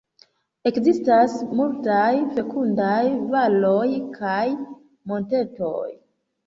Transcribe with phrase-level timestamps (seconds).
[0.69, 2.09] Ekzistas multaj
[2.39, 2.99] fekundaj
[3.37, 3.87] valoj
[4.19, 4.43] kaj
[5.15, 5.89] montetoj.